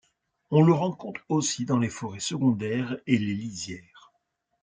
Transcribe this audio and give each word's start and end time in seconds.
On 0.49 0.63
le 0.63 0.73
rencontre 0.73 1.21
aussi 1.29 1.63
dans 1.65 1.77
les 1.77 1.87
forêts 1.87 2.19
secondaires 2.19 2.97
et 3.05 3.19
les 3.19 3.35
lisières. 3.35 4.11